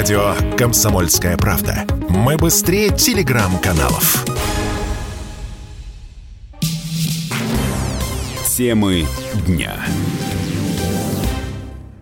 Радио 0.00 0.34
«Комсомольская 0.56 1.36
правда». 1.36 1.84
Мы 2.08 2.38
быстрее 2.38 2.88
телеграм-каналов. 2.88 4.24
Темы 8.56 9.04
дня. 9.46 9.74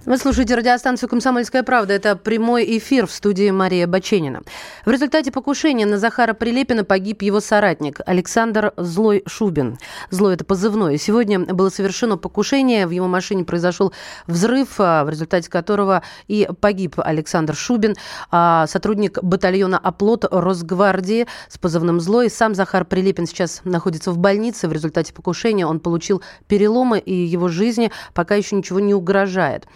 Вы 0.08 0.16
слушаете 0.16 0.54
радиостанцию 0.54 1.10
«Комсомольская 1.10 1.62
правда». 1.62 1.92
Это 1.92 2.16
прямой 2.16 2.78
эфир 2.78 3.06
в 3.06 3.12
студии 3.12 3.50
Мария 3.50 3.86
Баченина. 3.86 4.40
В 4.86 4.90
результате 4.90 5.30
покушения 5.30 5.84
на 5.84 5.98
Захара 5.98 6.32
Прилепина 6.32 6.82
погиб 6.82 7.20
его 7.20 7.40
соратник 7.40 8.00
Александр 8.06 8.72
Злой 8.78 9.22
Шубин. 9.26 9.76
Злой– 10.08 10.32
это 10.36 10.46
позывной. 10.46 10.96
Сегодня 10.96 11.40
было 11.40 11.68
совершено 11.68 12.16
покушение. 12.16 12.86
В 12.86 12.90
его 12.90 13.06
машине 13.06 13.44
произошел 13.44 13.92
взрыв, 14.26 14.76
а, 14.78 15.04
в 15.04 15.10
результате 15.10 15.50
которого 15.50 16.02
и 16.26 16.48
погиб 16.58 16.94
Александр 16.96 17.54
Шубин, 17.54 17.94
а, 18.30 18.66
сотрудник 18.66 19.22
батальона 19.22 19.76
«Оплот» 19.76 20.24
Росгвардии 20.30 21.26
с 21.50 21.58
позывным 21.58 22.00
«Злой». 22.00 22.30
Сам 22.30 22.54
Захар 22.54 22.86
Прилепин 22.86 23.26
сейчас 23.26 23.60
находится 23.64 24.10
в 24.10 24.16
больнице. 24.16 24.68
В 24.68 24.72
результате 24.72 25.12
покушения 25.12 25.66
он 25.66 25.80
получил 25.80 26.22
переломы, 26.46 26.98
и 26.98 27.12
его 27.12 27.48
жизни 27.48 27.92
пока 28.14 28.36
еще 28.36 28.56
ничего 28.56 28.80
не 28.80 28.94
угрожает. 28.94 29.66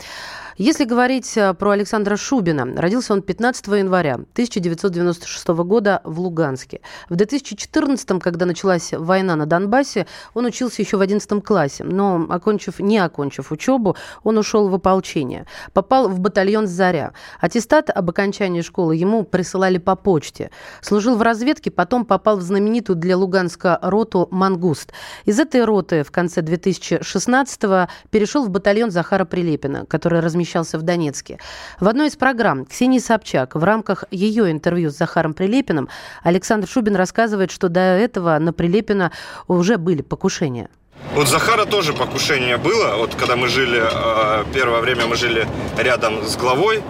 Если 0.59 0.84
говорить 0.84 1.34
э, 1.37 1.55
про 1.55 1.70
Александра 1.70 2.16
Шубина, 2.16 2.66
родился 2.77 3.15
он 3.15 3.23
15 3.23 3.66
января 3.69 4.15
1996 4.15 5.48
года 5.48 6.02
в 6.05 6.20
Луганске. 6.20 6.83
В 7.09 7.16
2014, 7.16 8.23
когда 8.23 8.45
началась 8.45 8.93
война 8.93 9.34
на 9.37 9.46
Донбассе, 9.46 10.07
он 10.34 10.45
учился 10.45 10.83
еще 10.83 10.98
в 10.98 11.01
11 11.01 11.43
классе, 11.43 11.84
но, 11.84 12.27
окончив, 12.29 12.80
не 12.80 12.98
окончив 12.98 13.51
учебу, 13.51 13.96
он 14.24 14.37
ушел 14.37 14.69
в 14.69 14.74
ополчение. 14.74 15.46
Попал 15.73 16.09
в 16.09 16.20
батальон 16.20 16.66
«Заря». 16.66 17.15
Аттестат 17.41 17.88
об 17.88 18.10
окончании 18.10 18.60
школы 18.60 18.95
ему 18.95 19.24
присылали 19.24 19.79
по 19.79 19.96
почте. 19.96 20.51
Служил 20.82 21.16
в 21.16 21.23
разведке, 21.23 21.71
потом 21.71 22.05
попал 22.05 22.37
в 22.37 22.43
знаменитую 22.43 22.96
для 22.96 23.16
Луганска 23.16 23.79
роту 23.80 24.29
«Мангуст». 24.30 24.93
Из 25.24 25.40
этой 25.40 25.65
роты 25.65 26.02
в 26.02 26.10
конце 26.10 26.43
2016-го 26.43 27.90
перешел 28.10 28.45
в 28.45 28.51
батальон 28.51 28.90
Захара 28.90 29.24
Прилепина, 29.24 29.87
который 29.87 30.21
размещался 30.21 30.41
размещался 30.43 30.79
в 30.79 30.82
Донецке. 30.82 31.38
В 31.80 31.88
одной 31.88 32.09
из 32.09 32.16
программ 32.16 32.65
Ксении 32.65 32.98
Собчак 32.98 33.54
в 33.54 33.62
рамках 33.62 34.04
ее 34.10 34.51
интервью 34.51 34.90
с 34.90 34.96
Захаром 34.96 35.34
Прилепиным 35.34 35.88
Александр 36.24 36.68
Шубин 36.68 36.96
рассказывает, 36.96 37.51
что 37.51 37.68
до 37.68 37.80
этого 37.80 38.38
на 38.38 38.52
Прилепина 38.52 39.12
уже 39.46 39.76
были 39.79 40.02
покушения. 40.02 40.68
Вот 41.15 41.29
Захара 41.29 41.65
тоже 41.65 41.93
покушение 41.93 42.57
было. 42.57 42.96
Вот 42.96 43.15
когда 43.15 43.37
мы 43.37 43.49
жили, 43.49 43.82
э, 43.82 44.45
первое 44.52 44.80
время 44.80 45.07
мы 45.07 45.16
жили 45.16 45.46
рядом 45.79 46.24
с 46.24 46.37
главой, 46.37 46.82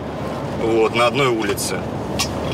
вот, 0.60 0.94
на 0.94 1.06
одной 1.06 1.28
улице. 1.28 1.76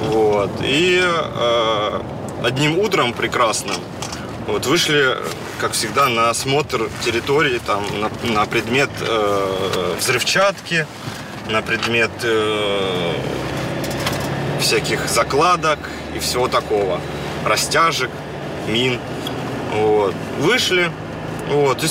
Вот. 0.08 0.50
И 0.62 1.00
э, 1.00 2.00
одним 2.44 2.78
утром 2.78 3.12
прекрасным 3.12 3.76
вот, 4.46 4.66
вышли, 4.66 5.16
как 5.58 5.72
всегда, 5.72 6.08
на 6.08 6.30
осмотр 6.30 6.88
территории, 7.04 7.58
там, 7.58 7.84
на, 8.00 8.32
на 8.32 8.46
предмет 8.46 8.90
э, 9.00 9.94
взрывчатки, 9.98 10.86
на 11.48 11.62
предмет 11.62 12.10
э, 12.22 13.12
всяких 14.60 15.08
закладок 15.08 15.78
и 16.14 16.18
всего 16.18 16.48
такого. 16.48 17.00
Растяжек, 17.44 18.10
мин. 18.68 18.98
Вот. 19.74 20.14
Вышли. 20.40 20.90
Вот. 21.48 21.82
И 21.82 21.88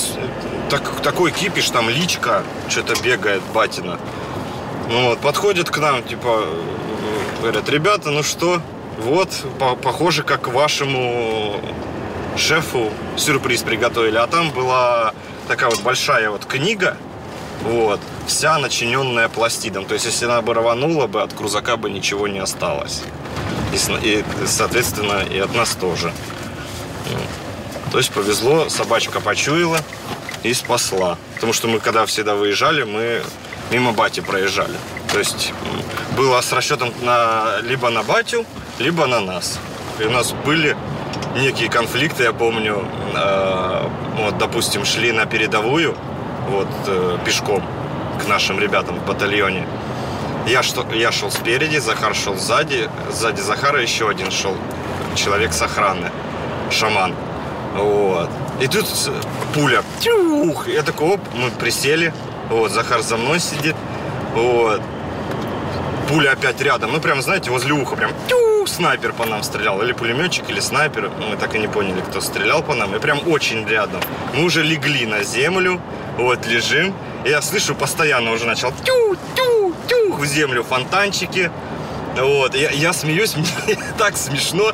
так, 0.70 1.02
такой 1.02 1.32
кипиш, 1.32 1.70
там 1.70 1.90
личка, 1.90 2.44
что-то 2.70 2.94
бегает, 3.02 3.42
батина. 3.54 4.00
Ну, 4.90 5.10
вот, 5.10 5.20
подходит 5.20 5.70
к 5.70 5.78
нам, 5.80 6.04
типа, 6.04 6.46
говорят, 7.42 7.68
ребята, 7.70 8.12
ну 8.12 8.24
что, 8.24 8.62
вот, 9.00 9.30
по 9.60 9.76
похоже, 9.76 10.24
как 10.24 10.44
к 10.44 10.48
вашему 10.48 11.60
шефу 12.38 12.92
сюрприз 13.16 13.64
приготовили. 13.64 14.18
А 14.18 14.28
там 14.28 14.52
была 14.52 15.14
такая 15.48 15.70
вот 15.70 15.82
большая 15.82 16.30
вот 16.30 16.46
книга, 16.46 16.98
вот, 17.64 18.00
вся 18.28 18.58
начиненная 18.60 19.30
пластидом. 19.30 19.86
То 19.86 19.94
есть, 19.94 20.06
если 20.06 20.26
она 20.26 20.42
бы 20.42 20.54
рванула 20.54 21.08
бы, 21.08 21.22
от 21.22 21.34
крузака 21.34 21.78
бы 21.78 21.90
ничего 21.90 22.28
не 22.28 22.40
осталось. 22.40 23.02
И, 23.74 23.76
и 24.04 24.24
соответственно, 24.46 25.24
и 25.24 25.40
от 25.40 25.54
нас 25.56 25.76
тоже. 25.76 26.14
То 27.92 27.98
есть 27.98 28.12
повезло, 28.12 28.70
собачка 28.70 29.20
почуяла 29.20 29.80
и 30.44 30.54
спасла. 30.54 31.18
Потому 31.36 31.54
что 31.54 31.68
мы, 31.68 31.80
когда 31.80 32.06
всегда 32.06 32.36
выезжали, 32.36 32.84
мы 32.84 33.24
мимо 33.72 33.94
бати 33.94 34.20
проезжали. 34.20 34.76
То 35.12 35.20
есть 35.20 35.54
было 36.16 36.40
с 36.42 36.52
расчетом 36.52 36.94
на, 37.02 37.60
либо 37.62 37.90
на 37.90 38.04
батю, 38.04 38.46
либо 38.80 39.08
на 39.08 39.20
нас. 39.20 39.60
И 40.00 40.04
у 40.04 40.12
нас 40.12 40.34
были 40.46 40.76
некие 41.38 41.70
конфликты, 41.70 42.24
я 42.24 42.34
помню, 42.34 42.86
э, 43.16 43.88
вот, 44.18 44.38
допустим, 44.38 44.86
шли 44.86 45.12
на 45.12 45.26
передовую, 45.26 45.96
вот, 46.50 46.68
э, 46.88 47.18
пешком 47.26 47.64
к 48.22 48.28
нашим 48.28 48.60
ребятам 48.60 49.00
в 49.00 49.06
батальоне. 49.06 49.66
Я, 50.48 50.64
что, 50.64 50.86
я 50.94 51.12
шел 51.12 51.30
спереди, 51.32 51.78
Захар 51.78 52.16
шел 52.16 52.36
сзади, 52.36 52.90
сзади 53.12 53.42
Захара 53.42 53.82
еще 53.82 54.10
один 54.10 54.32
шел 54.32 54.56
человек 55.16 55.54
с 55.54 55.62
охраны, 55.62 56.10
шаман. 56.72 57.14
Вот. 57.76 58.30
И 58.62 58.68
тут 58.68 58.86
пуля, 59.54 59.84
тюх, 60.00 60.68
я 60.68 60.84
такой, 60.84 61.16
оп, 61.16 61.22
мы 61.34 61.52
присели, 61.52 62.14
вот, 62.50 62.72
Захар 62.72 63.02
за 63.02 63.18
мной 63.18 63.40
сидит, 63.40 63.76
вот, 64.34 64.82
пуля 66.08 66.32
опять 66.32 66.62
рядом, 66.62 66.92
ну, 66.92 67.00
прям, 67.00 67.22
знаете, 67.22 67.52
возле 67.52 67.74
уха, 67.74 67.96
прям, 67.96 68.12
тюх, 68.28 68.68
снайпер 68.68 69.14
по 69.14 69.26
нам 69.26 69.44
стрелял, 69.44 69.82
или 69.82 69.94
пулеметчик, 69.94 70.50
или 70.50 70.60
снайпер. 70.60 71.10
Мы 71.30 71.38
так 71.38 71.56
и 71.56 71.60
не 71.60 71.68
поняли, 71.68 72.02
кто 72.02 72.22
стрелял 72.22 72.64
по 72.64 72.74
нам. 72.74 72.96
И 72.96 73.00
прям 73.00 73.28
очень 73.28 73.68
рядом. 73.68 74.02
Мы 74.34 74.44
уже 74.44 74.64
легли 74.64 75.06
на 75.06 75.24
землю, 75.24 75.82
вот 76.18 76.46
лежим. 76.46 76.94
И 77.26 77.30
я 77.30 77.42
слышу, 77.42 77.76
постоянно 77.76 78.32
уже 78.32 78.46
начал 78.46 78.72
тю-тю-тю 78.84 80.14
в 80.14 80.26
землю 80.26 80.64
фонтанчики. 80.64 81.52
Вот, 82.16 82.56
я, 82.56 82.72
я 82.72 82.94
смеюсь, 82.94 83.36
мне 83.66 83.78
так 83.98 84.18
смешно. 84.18 84.72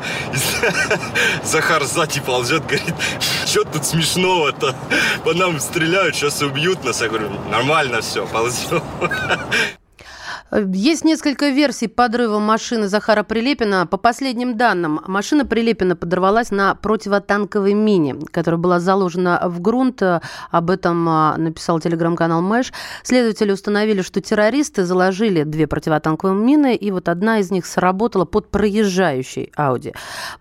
Захар 1.44 1.84
сзади 1.84 2.22
ползет, 2.22 2.66
говорит, 2.66 2.96
что 3.46 3.64
тут 3.66 3.86
смешного-то? 3.86 4.76
По 5.24 5.34
нам 5.34 5.60
стреляют, 5.60 6.16
сейчас 6.16 6.42
убьют 6.42 6.84
нас. 6.84 7.02
Я 7.02 7.10
говорю, 7.10 7.30
нормально 7.50 8.02
все, 8.02 8.26
ползем. 8.26 8.82
Есть 10.56 11.04
несколько 11.04 11.50
версий 11.50 11.88
подрыва 11.88 12.38
машины 12.38 12.88
Захара 12.88 13.24
Прилепина. 13.24 13.88
По 13.88 13.98
последним 13.98 14.56
данным, 14.56 15.02
машина 15.08 15.48
Прилепина 15.48 15.96
подорвалась 15.96 16.52
на 16.52 16.76
противотанковой 16.76 17.74
мине, 17.74 18.16
которая 18.32 18.60
была 18.60 18.80
заложена 18.80 19.42
в 19.46 19.62
грунт. 19.62 20.04
Об 20.52 20.70
этом 20.70 21.10
а, 21.10 21.38
написал 21.38 21.80
телеграм-канал 21.80 22.44
Мэш. 22.44 22.72
Следователи 23.02 23.52
установили, 23.52 24.04
что 24.04 24.22
террористы 24.22 24.86
заложили 24.86 25.42
две 25.42 25.66
противотанковые 25.66 26.38
мины, 26.38 26.76
и 26.76 26.92
вот 26.92 27.10
одна 27.10 27.40
из 27.40 27.50
них 27.50 27.66
сработала 27.66 28.26
под 28.26 28.52
проезжающей 28.52 29.52
Ауди. 29.56 29.94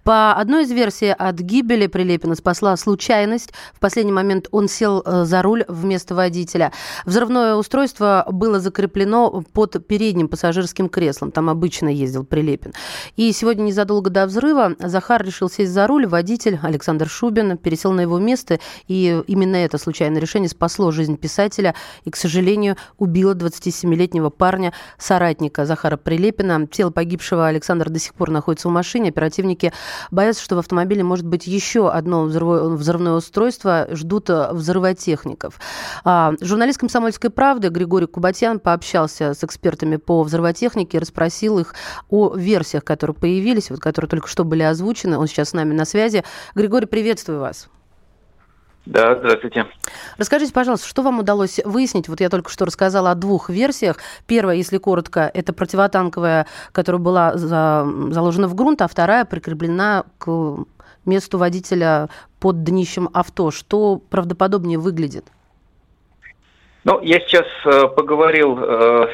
По 0.04 0.34
одной 0.34 0.64
из 0.64 0.70
версий 0.72 1.10
от 1.10 1.36
гибели 1.36 1.86
Прилепина 1.86 2.34
спасла 2.34 2.76
случайность. 2.76 3.54
В 3.72 3.80
последний 3.80 4.12
момент 4.12 4.48
он 4.50 4.68
сел 4.68 5.02
э, 5.06 5.24
за 5.24 5.40
руль 5.40 5.64
вместо 5.68 6.14
водителя. 6.14 6.70
Взрывное 7.06 7.54
устройство 7.54 8.26
было 8.30 8.60
закреплено 8.60 9.42
под 9.54 9.86
перед 9.86 10.01
передним 10.02 10.26
пассажирским 10.26 10.88
креслом. 10.88 11.30
Там 11.30 11.48
обычно 11.48 11.88
ездил 11.88 12.24
Прилепин. 12.24 12.72
И 13.14 13.30
сегодня, 13.30 13.62
незадолго 13.62 14.10
до 14.10 14.26
взрыва, 14.26 14.74
Захар 14.80 15.24
решил 15.24 15.48
сесть 15.48 15.70
за 15.70 15.86
руль. 15.86 16.08
Водитель 16.08 16.58
Александр 16.60 17.08
Шубин 17.08 17.56
пересел 17.56 17.92
на 17.92 18.00
его 18.00 18.18
место. 18.18 18.58
И 18.88 19.22
именно 19.28 19.54
это 19.54 19.78
случайное 19.78 20.20
решение 20.20 20.48
спасло 20.48 20.90
жизнь 20.90 21.16
писателя 21.16 21.76
и, 22.02 22.10
к 22.10 22.16
сожалению, 22.16 22.76
убило 22.98 23.32
27-летнего 23.36 24.30
парня, 24.30 24.72
соратника 24.98 25.66
Захара 25.66 25.96
Прилепина. 25.96 26.66
Тело 26.66 26.90
погибшего 26.90 27.46
Александра 27.46 27.88
до 27.88 28.00
сих 28.00 28.14
пор 28.14 28.30
находится 28.30 28.66
в 28.66 28.72
машине. 28.72 29.10
Оперативники 29.10 29.72
боятся, 30.10 30.42
что 30.42 30.56
в 30.56 30.58
автомобиле 30.58 31.04
может 31.04 31.28
быть 31.28 31.46
еще 31.46 31.88
одно 31.88 32.24
взрывное 32.24 33.12
устройство. 33.12 33.86
Ждут 33.92 34.28
взрывотехников. 34.28 35.60
А, 36.02 36.32
журналист 36.40 36.80
«Комсомольской 36.80 37.30
правды» 37.30 37.68
Григорий 37.68 38.06
Кубатьян 38.06 38.58
пообщался 38.58 39.34
с 39.34 39.44
экспертами 39.44 39.81
экспертами 39.82 39.96
по 39.96 40.22
взрывотехнике, 40.22 40.98
расспросил 40.98 41.58
их 41.58 41.74
о 42.08 42.34
версиях, 42.34 42.84
которые 42.84 43.14
появились, 43.14 43.70
вот, 43.70 43.80
которые 43.80 44.08
только 44.08 44.28
что 44.28 44.44
были 44.44 44.62
озвучены. 44.62 45.18
Он 45.18 45.26
сейчас 45.26 45.50
с 45.50 45.52
нами 45.52 45.74
на 45.74 45.84
связи. 45.84 46.24
Григорий, 46.54 46.86
приветствую 46.86 47.40
вас. 47.40 47.68
Да, 48.84 49.14
здравствуйте. 49.16 49.66
Расскажите, 50.18 50.52
пожалуйста, 50.52 50.88
что 50.88 51.02
вам 51.02 51.20
удалось 51.20 51.60
выяснить? 51.64 52.08
Вот 52.08 52.20
я 52.20 52.28
только 52.28 52.50
что 52.50 52.64
рассказала 52.64 53.12
о 53.12 53.14
двух 53.14 53.48
версиях. 53.48 53.96
Первая, 54.26 54.56
если 54.56 54.78
коротко, 54.78 55.30
это 55.32 55.52
противотанковая, 55.52 56.46
которая 56.72 57.00
была 57.00 57.36
за, 57.36 57.86
заложена 58.10 58.48
в 58.48 58.54
грунт, 58.54 58.82
а 58.82 58.88
вторая 58.88 59.24
прикреплена 59.24 60.04
к 60.18 60.64
месту 61.06 61.38
водителя 61.38 62.08
под 62.40 62.64
днищем 62.64 63.08
авто. 63.12 63.52
Что 63.52 63.98
правдоподобнее 64.10 64.78
выглядит? 64.78 65.26
Ну, 66.84 67.00
я 67.02 67.20
сейчас 67.20 67.46
э, 67.64 67.86
поговорил 67.86 68.58
э, 68.58 69.06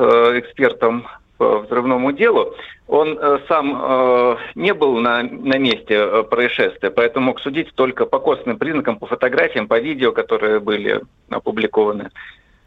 экспертом 0.00 1.06
по 1.40 1.60
взрывному 1.60 2.12
делу. 2.12 2.54
Он 2.86 3.18
э, 3.18 3.38
сам 3.48 3.80
э, 3.82 4.36
не 4.56 4.74
был 4.74 4.98
на, 4.98 5.22
на 5.22 5.58
месте 5.58 5.94
э, 5.94 6.22
происшествия, 6.24 6.90
поэтому 6.90 7.26
мог 7.26 7.40
судить 7.40 7.72
только 7.74 8.04
по 8.04 8.18
косвенным 8.18 8.58
признакам, 8.58 8.98
по 8.98 9.06
фотографиям, 9.06 9.66
по 9.66 9.78
видео, 9.78 10.12
которые 10.12 10.60
были 10.60 11.00
опубликованы. 11.30 12.10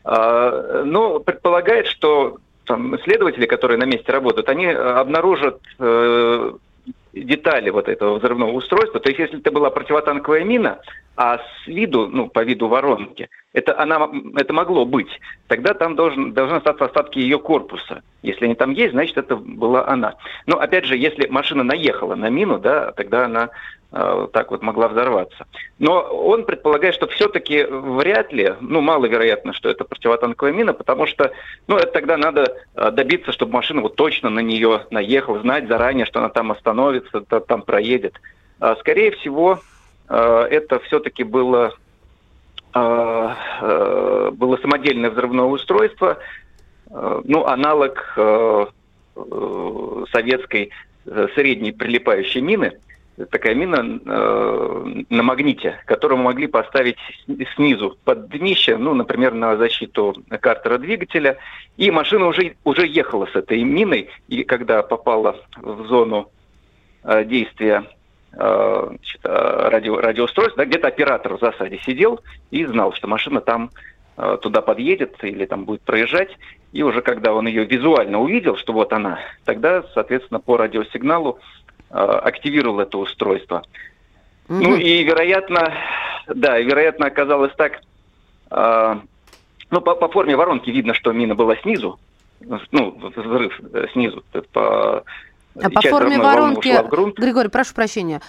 Э, 0.06 0.84
но 0.86 1.20
предполагает, 1.20 1.86
что 1.86 2.38
там, 2.66 2.98
следователи, 3.04 3.46
которые 3.46 3.78
на 3.78 3.86
месте 3.86 4.12
работают, 4.12 4.50
они 4.50 4.66
обнаружат 4.66 5.60
э, 5.78 6.52
детали 7.14 7.70
вот 7.70 7.88
этого 7.88 8.18
взрывного 8.18 8.52
устройства. 8.54 9.00
То 9.00 9.10
есть, 9.10 9.20
если 9.20 9.40
это 9.40 9.52
была 9.52 9.70
противотанковая 9.70 10.44
мина, 10.44 10.80
а 11.16 11.38
с 11.38 11.68
виду, 11.68 12.08
ну, 12.08 12.28
по 12.28 12.44
виду 12.44 12.68
воронки, 12.68 13.30
это, 13.54 13.80
она, 13.80 14.10
это 14.36 14.52
могло 14.52 14.86
быть, 14.86 15.20
тогда 15.48 15.74
там 15.74 15.96
должен, 15.96 16.34
должны 16.34 16.56
остаться 16.56 16.86
остатки 16.86 17.20
ее 17.20 17.38
корпуса. 17.38 18.02
Если 18.24 18.46
они 18.46 18.56
там 18.56 18.72
есть, 18.72 18.94
значит, 18.94 19.18
это 19.18 19.36
была 19.36 19.88
она. 19.88 20.16
Но, 20.48 20.58
опять 20.58 20.86
же, 20.86 20.98
если 20.98 21.28
машина 21.28 21.64
наехала 21.64 22.16
на 22.16 22.30
мину, 22.30 22.58
да, 22.58 22.92
тогда 22.94 23.26
она 23.26 23.50
э, 23.92 24.28
так 24.34 24.50
вот 24.50 24.64
могла 24.64 24.88
взорваться. 24.88 25.46
Но 25.78 26.02
он 26.02 26.46
предполагает, 26.46 26.96
что 26.96 27.06
все-таки 27.08 27.64
вряд 27.64 28.34
ли, 28.34 28.56
ну, 28.60 28.82
маловероятно, 28.82 29.54
что 29.54 29.70
это 29.70 29.84
противотанковая 29.84 30.52
мина, 30.52 30.74
потому 30.74 31.06
что, 31.06 31.32
ну, 31.68 31.78
это 31.78 31.92
тогда 31.92 32.18
надо 32.18 32.58
э, 32.74 32.90
добиться, 32.90 33.32
чтобы 33.32 33.54
машина 33.54 33.82
вот 33.82 33.96
точно 33.96 34.32
на 34.32 34.40
нее 34.40 34.88
наехала, 34.90 35.40
знать 35.42 35.68
заранее, 35.68 36.08
что 36.08 36.20
она 36.20 36.30
там 36.30 36.52
остановится, 36.52 37.22
там 37.22 37.62
проедет. 37.62 38.20
А, 38.60 38.76
скорее 38.78 39.12
всего, 39.12 39.60
это 40.14 40.80
все-таки 40.82 41.24
было, 41.24 41.74
э, 42.74 43.30
э, 43.62 44.32
было 44.34 44.58
самодельное 44.58 45.10
взрывное 45.10 45.46
устройство, 45.46 46.18
ну, 46.92 47.46
аналог 47.48 48.14
советской 50.12 50.70
средней 51.34 51.72
прилипающей 51.72 52.40
мины, 52.40 52.74
такая 53.32 53.56
мина 53.56 53.82
на 53.82 55.24
магните, 55.24 55.80
которую 55.86 56.22
могли 56.22 56.46
поставить 56.46 56.98
снизу 57.56 57.98
под 58.04 58.30
днище, 58.30 58.78
ну, 58.78 58.94
например, 58.94 59.34
на 59.34 59.58
защиту 59.58 60.16
картера 60.40 60.78
двигателя. 60.78 61.38
И 61.78 61.90
машина 61.90 62.28
уже, 62.28 62.56
уже 62.64 62.86
ехала 62.86 63.26
с 63.26 63.36
этой 63.36 63.64
миной, 63.64 64.10
и 64.28 64.44
когда 64.44 64.84
попала 64.84 65.36
в 65.58 65.88
зону 65.88 66.30
действия 67.26 67.86
Э, 67.86 68.03
значит, 68.34 69.22
э, 69.24 69.70
радио, 69.70 70.00
радиоустройств, 70.00 70.58
да, 70.58 70.66
где-то 70.66 70.88
оператор 70.88 71.36
в 71.36 71.40
засаде 71.40 71.80
сидел 71.86 72.20
и 72.52 72.66
знал, 72.66 72.94
что 72.94 73.08
машина 73.08 73.42
там 73.42 73.70
э, 74.18 74.38
туда 74.42 74.62
подъедет 74.62 75.24
или 75.24 75.46
там 75.46 75.66
будет 75.66 75.82
проезжать. 75.82 76.36
И 76.72 76.82
уже 76.82 77.02
когда 77.02 77.34
он 77.34 77.46
ее 77.48 77.66
визуально 77.66 78.20
увидел, 78.20 78.58
что 78.58 78.74
вот 78.74 78.92
она, 78.94 79.20
тогда, 79.46 79.84
соответственно, 79.94 80.40
по 80.40 80.58
радиосигналу 80.58 81.40
активировал 81.90 82.80
это 82.80 82.98
устройство. 82.98 83.62
Ну 84.50 84.76
и, 84.76 85.04
вероятно, 85.04 85.72
да, 86.28 86.58
вероятно, 86.58 87.06
оказалось 87.06 87.52
так, 87.56 87.82
ну, 88.50 89.82
по, 89.82 89.94
по 89.94 90.08
форме 90.08 90.36
воронки 90.36 90.72
видно, 90.72 90.96
что 90.96 91.12
мина 91.12 91.36
была 91.36 91.56
снизу, 91.58 92.00
ну, 92.72 93.12
взрыв 93.16 93.62
снизу, 93.92 94.24
по 94.52 95.04
а 95.62 95.70
по 95.70 95.82
форме 95.82 96.20
воронки, 96.20 96.76
Григорий, 97.20 97.50
прошу 97.50 97.74
прощения, 97.74 98.22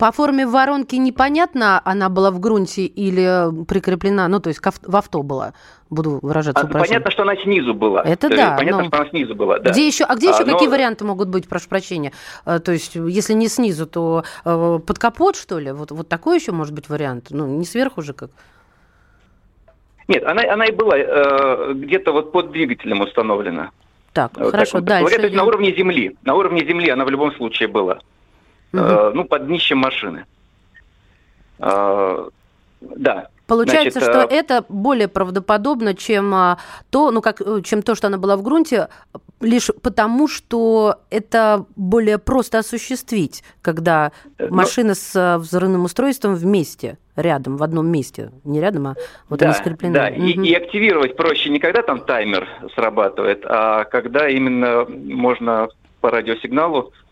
по 0.00 0.12
форме 0.12 0.46
воронки 0.46 0.96
непонятно, 0.96 1.80
она 1.84 2.08
была 2.08 2.30
в 2.30 2.40
грунте 2.40 2.86
или 2.86 3.64
прикреплена, 3.66 4.28
ну, 4.28 4.40
то 4.40 4.48
есть 4.48 4.60
в 4.62 4.96
авто 4.96 5.22
была, 5.22 5.52
буду 5.90 6.20
выражаться 6.22 6.66
а, 6.66 6.66
Понятно, 6.66 7.10
что 7.10 7.22
она 7.22 7.36
снизу 7.36 7.74
была. 7.74 8.02
Это 8.02 8.30
да. 8.30 8.56
Понятно, 8.56 8.84
но... 8.84 8.88
что 8.88 8.96
она 8.96 9.10
снизу 9.10 9.34
была, 9.34 9.58
да. 9.58 9.70
Где 9.70 9.86
еще, 9.86 10.04
а 10.04 10.16
где 10.16 10.28
еще 10.28 10.42
а, 10.42 10.46
какие 10.46 10.68
но... 10.68 10.72
варианты 10.72 11.04
могут 11.04 11.28
быть, 11.28 11.46
прошу 11.48 11.68
прощения? 11.68 12.12
А, 12.46 12.60
то 12.60 12.72
есть, 12.72 12.94
если 12.94 13.34
не 13.34 13.48
снизу, 13.48 13.86
то 13.86 14.24
э, 14.46 14.78
под 14.86 14.98
капот, 14.98 15.36
что 15.36 15.58
ли? 15.58 15.70
Вот, 15.70 15.90
вот 15.90 16.08
такой 16.08 16.36
еще 16.36 16.52
может 16.52 16.74
быть 16.74 16.88
вариант? 16.88 17.26
Ну, 17.28 17.46
не 17.46 17.66
сверху 17.66 18.00
же 18.00 18.14
как. 18.14 18.30
Нет, 20.08 20.24
она, 20.24 20.42
она 20.50 20.64
и 20.64 20.72
была 20.72 20.96
э, 20.96 21.72
где-то 21.74 22.12
вот 22.12 22.32
под 22.32 22.52
двигателем 22.52 23.02
установлена. 23.02 23.70
Так, 24.12 24.32
вот 24.36 24.50
хорошо, 24.50 24.72
так 24.78 24.84
дальше. 24.84 25.16
Говорят, 25.16 25.32
на 25.32 25.44
уровне 25.44 25.74
земли. 25.74 26.16
На 26.24 26.34
уровне 26.34 26.64
земли 26.64 26.90
она 26.90 27.04
в 27.04 27.10
любом 27.10 27.32
случае 27.34 27.68
была. 27.68 28.00
Угу. 28.72 28.82
Э, 28.82 29.12
ну, 29.14 29.24
под 29.24 29.46
днищем 29.46 29.78
машины. 29.78 30.24
Э, 31.58 32.28
да. 32.80 33.28
Получается, 33.50 33.98
Значит, 33.98 34.14
что 34.14 34.22
а... 34.22 34.32
это 34.32 34.64
более 34.68 35.08
правдоподобно, 35.08 35.96
чем 35.96 36.32
а, 36.32 36.58
то, 36.90 37.10
ну 37.10 37.20
как, 37.20 37.40
э, 37.40 37.62
чем 37.64 37.82
то, 37.82 37.96
что 37.96 38.06
она 38.06 38.16
была 38.16 38.36
в 38.36 38.42
грунте, 38.42 38.86
лишь 39.40 39.70
потому, 39.82 40.28
что 40.28 41.00
это 41.10 41.66
более 41.74 42.18
просто 42.18 42.60
осуществить, 42.60 43.42
когда 43.60 44.12
Но... 44.38 44.46
Ну, 44.46 44.54
машина 44.54 44.94
с 44.94 45.38
взрывным 45.38 45.82
устройством 45.82 46.36
вместе, 46.36 46.96
рядом, 47.16 47.56
в 47.56 47.64
одном 47.64 47.88
месте, 47.88 48.30
не 48.44 48.60
рядом, 48.60 48.86
а 48.86 48.94
вот 49.28 49.40
да, 49.40 49.46
она 49.46 49.54
скреплена. 49.54 49.94
Да, 49.94 50.14
угу. 50.14 50.26
и, 50.26 50.48
и 50.48 50.54
активировать 50.54 51.16
проще 51.16 51.50
не 51.50 51.58
когда 51.58 51.82
там 51.82 52.04
таймер 52.04 52.48
срабатывает, 52.76 53.44
а 53.46 53.82
когда 53.82 54.28
именно 54.28 54.86
можно 54.88 55.70
по 56.00 56.12
радиосигналу 56.12 56.92
Э, 56.92 57.09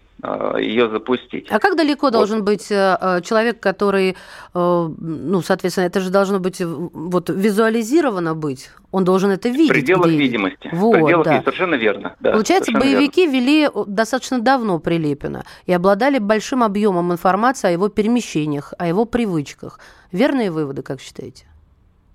ее 0.58 0.90
запустить. 0.90 1.46
А 1.50 1.58
как 1.60 1.76
далеко 1.76 2.06
вот. 2.06 2.12
должен 2.12 2.44
быть 2.44 2.70
э, 2.72 2.96
э, 3.00 3.20
человек, 3.22 3.60
который, 3.60 4.16
ну, 4.52 5.42
соответственно, 5.42 5.86
это 5.86 6.00
же 6.00 6.10
должно 6.10 6.40
быть 6.40 6.60
вот 6.60 7.30
визуализировано 7.30 8.34
быть, 8.34 8.70
он 8.90 9.04
должен 9.04 9.30
это 9.30 9.48
видеть. 9.48 9.70
В 9.70 9.74
пределах 9.74 10.08
где... 10.08 10.16
видимости. 10.16 10.68
Вот, 10.72 10.96
в 10.96 11.02
пределах 11.02 11.24
да. 11.24 11.40
совершенно 11.40 11.74
верно. 11.74 12.16
Да, 12.20 12.32
Получается, 12.32 12.72
боевики 12.72 13.26
верно. 13.26 13.36
вели 13.36 13.68
достаточно 13.86 14.40
давно 14.40 14.78
Прилепина 14.78 15.44
и 15.66 15.72
обладали 15.72 16.18
большим 16.18 16.62
объемом 16.62 17.12
информации 17.12 17.68
о 17.68 17.70
его 17.70 17.88
перемещениях, 17.88 18.72
о 18.78 18.86
его 18.86 19.04
привычках. 19.04 19.78
Верные 20.10 20.50
выводы, 20.50 20.82
как 20.82 21.00
считаете? 21.00 21.46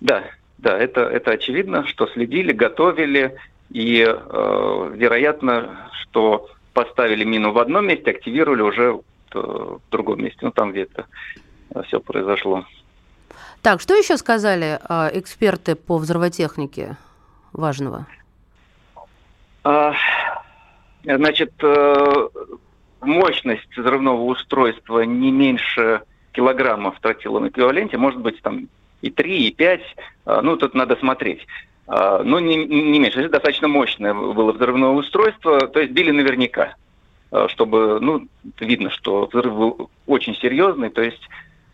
Да, 0.00 0.24
да, 0.58 0.76
это, 0.76 1.02
это 1.02 1.30
очевидно, 1.30 1.86
что 1.86 2.06
следили, 2.08 2.52
готовили, 2.52 3.36
и 3.70 4.04
э, 4.06 4.92
вероятно, 4.94 5.88
что 6.02 6.48
поставили 6.74 7.24
мину 7.24 7.52
в 7.52 7.58
одном 7.58 7.86
месте, 7.86 8.10
активировали 8.10 8.62
уже 8.62 9.00
в 9.32 9.80
другом 9.90 10.22
месте, 10.22 10.38
ну 10.42 10.50
там 10.50 10.72
где-то 10.72 11.06
все 11.86 12.00
произошло. 12.00 12.64
Так, 13.62 13.80
что 13.80 13.94
еще 13.94 14.18
сказали 14.18 14.78
э, 14.88 15.18
эксперты 15.18 15.74
по 15.74 15.96
взрывотехнике 15.96 16.96
важного? 17.52 18.06
А, 19.64 19.94
значит, 21.02 21.52
э, 21.62 22.28
мощность 23.00 23.76
взрывного 23.76 24.22
устройства 24.24 25.00
не 25.00 25.30
меньше 25.30 26.02
килограмма 26.32 26.92
в 26.92 27.00
тротиловом 27.00 27.48
эквиваленте, 27.48 27.96
может 27.96 28.20
быть 28.20 28.42
там 28.42 28.68
и 29.00 29.10
3, 29.10 29.46
и 29.46 29.50
5, 29.50 29.80
э, 30.26 30.40
ну 30.42 30.56
тут 30.56 30.74
надо 30.74 30.96
смотреть. 30.96 31.46
А, 31.86 32.22
но 32.22 32.40
не, 32.40 32.56
не 32.56 32.98
меньше. 32.98 33.20
Это 33.20 33.30
достаточно 33.30 33.68
мощное 33.68 34.14
было 34.14 34.52
взрывное 34.52 34.90
устройство, 34.90 35.66
то 35.68 35.80
есть 35.80 35.92
били 35.92 36.10
наверняка, 36.10 36.74
а, 37.30 37.48
чтобы, 37.48 37.98
ну, 38.00 38.26
видно, 38.60 38.90
что 38.90 39.26
взрыв 39.26 39.54
был 39.54 39.90
очень 40.06 40.34
серьезный, 40.34 40.90
то 40.90 41.02
есть 41.02 41.22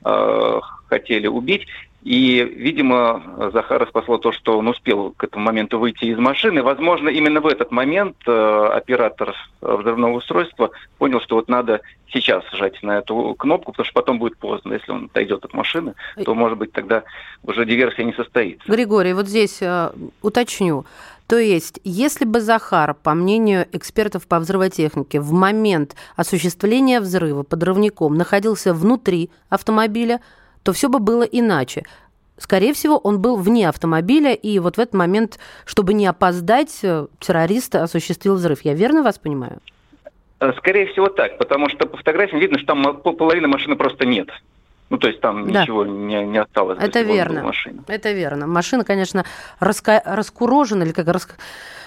э, 0.05 0.61
хотели 0.89 1.27
убить. 1.27 1.67
И, 2.03 2.43
видимо, 2.43 3.51
Захара 3.53 3.85
спасло 3.87 4.17
то, 4.17 4.33
что 4.33 4.59
он 4.59 4.69
успел 4.69 5.13
к 5.17 5.25
этому 5.25 5.45
моменту 5.45 5.79
выйти 5.79 6.07
из 6.07 6.19
машины. 6.19 6.63
Возможно, 6.63 7.11
именно 7.11 7.41
в 7.41 7.47
этот 7.47 7.71
момент 7.71 8.17
э, 8.27 8.71
оператор 8.73 9.35
взрывного 9.61 10.17
устройства 10.17 10.71
понял, 10.97 11.21
что 11.21 11.37
вот 11.37 11.49
надо 11.49 11.83
сейчас 12.09 12.43
жать 12.53 12.83
на 12.83 12.99
эту 12.99 13.35
кнопку, 13.39 13.73
потому 13.73 13.85
что 13.85 13.95
потом 13.95 14.19
будет 14.19 14.39
поздно. 14.39 14.75
Если 14.75 14.91
он 14.91 15.07
отойдет 15.07 15.45
от 15.45 15.53
машины, 15.53 15.95
то, 16.25 16.35
может 16.35 16.57
быть, 16.57 16.73
тогда 16.73 17.05
уже 17.43 17.67
диверсия 17.67 18.05
не 18.05 18.15
состоится. 18.15 18.71
Григорий, 18.71 19.13
вот 19.13 19.29
здесь 19.29 19.61
э, 19.61 19.91
уточню. 20.23 20.87
То 21.27 21.39
есть, 21.39 21.79
если 21.85 22.25
бы 22.25 22.41
Захар, 22.41 22.95
по 22.95 23.15
мнению 23.15 23.65
экспертов 23.71 24.27
по 24.27 24.41
взрывотехнике, 24.41 25.21
в 25.21 25.31
момент 25.31 25.95
осуществления 26.17 26.99
взрыва 26.99 27.45
подрывником 27.45 28.17
находился 28.17 28.75
внутри 28.75 29.31
автомобиля, 29.49 30.21
то 30.63 30.73
все 30.73 30.89
бы 30.89 30.99
было 30.99 31.23
иначе. 31.23 31.85
Скорее 32.41 32.73
всего, 32.73 32.97
он 32.97 33.21
был 33.21 33.37
вне 33.37 33.69
автомобиля, 33.69 34.33
и 34.33 34.59
вот 34.59 34.77
в 34.77 34.81
этот 34.81 34.95
момент, 34.95 35.39
чтобы 35.67 35.93
не 35.93 36.07
опоздать, 36.07 36.79
э, 36.83 37.07
террорист 37.19 37.75
осуществил 37.75 38.37
взрыв. 38.37 38.63
Я 38.63 38.73
верно 38.73 39.03
вас 39.03 39.19
понимаю? 39.19 39.59
Э, 40.41 40.53
скорее 40.57 40.87
всего 40.87 41.09
так, 41.09 41.37
потому 41.37 41.69
что 41.69 41.87
по 41.87 41.99
фотографиям 41.99 42.41
видно, 42.41 42.59
что 42.59 42.69
там 42.69 43.03
половины 43.03 43.47
машины 43.47 43.77
просто 43.77 44.07
нет. 44.07 44.29
Ну, 44.89 44.97
то 44.97 45.09
есть 45.09 45.21
там 45.21 45.53
да. 45.53 45.63
ничего 45.63 45.85
не, 45.85 46.25
не 46.25 46.39
осталось. 46.39 46.79
Это 46.81 47.03
верно. 47.03 47.53
Это 47.87 48.13
верно. 48.13 48.47
Машина, 48.47 48.85
конечно, 48.85 49.25
раска... 49.61 50.03
раскурожена, 50.05 50.83
или 50.83 50.93
как 50.93 51.09
рас... 51.09 51.29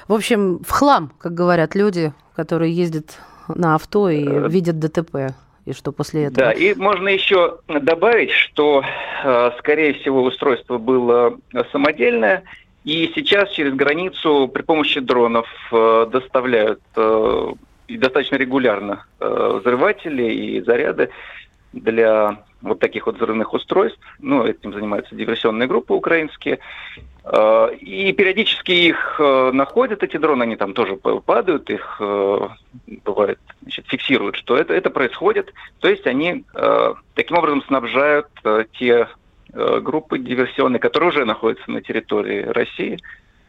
В 0.07 0.13
общем, 0.13 0.59
в 0.59 0.69
хлам, 0.69 1.11
как 1.17 1.33
говорят 1.33 1.73
люди, 1.73 2.13
которые 2.35 2.71
ездят 2.71 3.17
на 3.47 3.73
авто 3.73 4.07
и 4.09 4.23
э... 4.23 4.47
видят 4.49 4.77
ДТП 4.79 5.33
и 5.65 5.73
что 5.73 5.91
после 5.91 6.25
этого. 6.25 6.47
Да, 6.47 6.51
и 6.51 6.73
можно 6.75 7.07
еще 7.07 7.59
добавить, 7.67 8.31
что, 8.31 8.83
э, 9.23 9.51
скорее 9.59 9.93
всего, 9.93 10.23
устройство 10.23 10.77
было 10.77 11.37
самодельное, 11.71 12.43
И 12.83 13.09
сейчас 13.15 13.49
через 13.51 13.73
границу 13.73 14.49
при 14.53 14.61
помощи 14.61 14.99
дронов 14.99 15.47
э, 15.71 16.05
доставляют 16.11 16.81
э, 16.97 17.53
и 17.87 17.97
достаточно 17.97 18.35
регулярно 18.35 19.05
взрыватели 19.19 20.23
и 20.23 20.61
заряды 20.61 21.09
для 21.71 22.43
вот 22.61 22.79
таких 22.79 23.05
вот 23.05 23.15
взрывных 23.15 23.53
устройств. 23.53 24.01
Ну, 24.19 24.45
этим 24.45 24.73
занимаются 24.73 25.15
диверсионные 25.15 25.67
группы 25.67 25.93
украинские. 25.93 26.59
Э, 27.25 27.73
и 27.79 28.11
периодически 28.11 28.71
их 28.71 29.15
э, 29.19 29.51
находят, 29.53 30.03
эти 30.03 30.17
дроны, 30.17 30.43
они 30.43 30.55
там 30.55 30.73
тоже 30.73 30.97
падают, 30.97 31.69
их 31.69 31.97
э, 31.99 32.47
бывает, 33.05 33.39
значит, 33.61 33.85
фиксируют, 33.87 34.35
что 34.35 34.57
это, 34.57 34.73
это 34.73 34.89
происходит. 34.89 35.53
То 35.79 35.87
есть 35.87 36.05
они 36.05 36.43
таким 37.15 37.37
образом 37.37 37.63
снабжают 37.63 38.27
те 38.73 39.07
группы 39.53 40.17
диверсионные, 40.17 40.79
которые 40.79 41.09
уже 41.09 41.25
находятся 41.25 41.69
на 41.69 41.81
территории 41.81 42.41
России, 42.41 42.99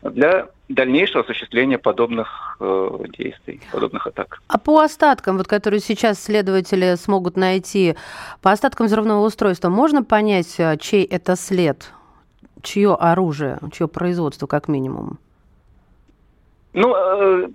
для 0.02 0.48
дальнейшего 0.68 1.24
осуществления 1.24 1.78
подобных 1.78 2.58
э, 2.60 3.04
действий, 3.16 3.60
подобных 3.72 4.06
атак. 4.06 4.40
А 4.48 4.58
по 4.58 4.80
остаткам, 4.80 5.38
вот, 5.38 5.46
которые 5.46 5.80
сейчас 5.80 6.22
следователи 6.22 6.94
смогут 6.96 7.36
найти, 7.36 7.96
по 8.42 8.52
остаткам 8.52 8.86
взрывного 8.86 9.24
устройства, 9.24 9.70
можно 9.70 10.04
понять, 10.04 10.60
чей 10.80 11.04
это 11.04 11.36
след? 11.36 11.90
Чье 12.64 12.94
оружие, 12.94 13.58
чье 13.72 13.86
производство, 13.86 14.46
как 14.46 14.68
минимум? 14.68 15.18
Ну, 16.72 16.94
э, 16.94 17.48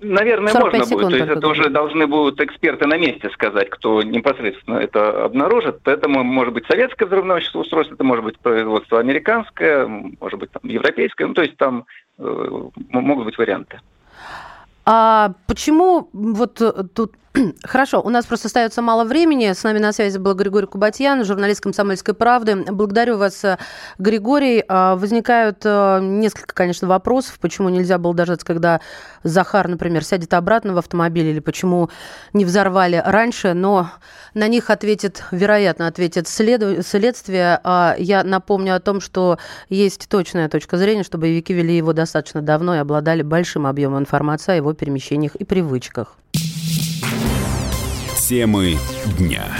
наверное, 0.00 0.54
можно 0.54 0.84
будет. 0.86 1.10
То 1.10 1.16
есть 1.16 1.30
это 1.30 1.48
уже 1.48 1.68
должны 1.68 2.06
будут 2.06 2.40
эксперты 2.40 2.86
на 2.86 2.96
месте 2.96 3.28
сказать, 3.30 3.68
кто 3.68 4.02
непосредственно 4.02 4.78
это 4.78 5.24
обнаружит. 5.24 5.80
Поэтому 5.84 6.24
может 6.24 6.54
быть 6.54 6.64
советское 6.66 7.04
взрывное 7.04 7.42
устройство, 7.52 7.94
это 7.94 8.04
может 8.04 8.24
быть 8.24 8.38
производство 8.38 8.98
американское, 8.98 9.86
может 9.86 10.38
быть 10.38 10.50
там 10.50 10.62
европейское. 10.64 11.26
Ну, 11.26 11.34
то 11.34 11.42
есть 11.42 11.56
там 11.58 11.84
э, 12.18 12.68
могут 12.90 13.26
быть 13.26 13.36
варианты. 13.36 13.80
А 14.86 15.32
почему 15.48 16.08
вот 16.12 16.62
тут 16.94 17.12
Хорошо, 17.62 18.00
у 18.00 18.08
нас 18.08 18.26
просто 18.26 18.46
остается 18.48 18.82
мало 18.82 19.04
времени. 19.04 19.52
С 19.52 19.62
нами 19.62 19.78
на 19.78 19.92
связи 19.92 20.18
был 20.18 20.34
Григорий 20.34 20.66
Кубатьян, 20.66 21.24
журналист 21.24 21.60
«Комсомольской 21.60 22.14
правды». 22.14 22.64
Благодарю 22.70 23.18
вас, 23.18 23.44
э, 23.44 23.58
Григорий. 23.98 24.64
А, 24.68 24.96
возникают 24.96 25.58
э, 25.64 26.00
несколько, 26.00 26.54
конечно, 26.54 26.88
вопросов. 26.88 27.38
Почему 27.40 27.68
нельзя 27.68 27.98
было 27.98 28.14
дождаться, 28.14 28.46
когда 28.46 28.80
Захар, 29.22 29.68
например, 29.68 30.04
сядет 30.04 30.32
обратно 30.34 30.72
в 30.72 30.78
автомобиль, 30.78 31.26
или 31.26 31.40
почему 31.40 31.90
не 32.32 32.44
взорвали 32.44 33.02
раньше, 33.04 33.52
но 33.54 33.90
на 34.34 34.48
них 34.48 34.70
ответит, 34.70 35.24
вероятно, 35.30 35.88
ответит 35.88 36.28
след... 36.28 36.86
следствие. 36.86 37.60
А 37.64 37.96
я 37.98 38.24
напомню 38.24 38.74
о 38.76 38.80
том, 38.80 39.00
что 39.00 39.38
есть 39.68 40.08
точная 40.08 40.48
точка 40.48 40.78
зрения, 40.78 41.02
что 41.02 41.18
боевики 41.18 41.52
вели 41.52 41.76
его 41.76 41.92
достаточно 41.92 42.40
давно 42.40 42.76
и 42.76 42.78
обладали 42.78 43.22
большим 43.22 43.66
объемом 43.66 44.00
информации 44.00 44.52
о 44.52 44.56
его 44.56 44.72
перемещениях 44.72 45.34
и 45.34 45.44
привычках. 45.44 46.16
Темы 48.26 48.76
дня. 49.20 49.56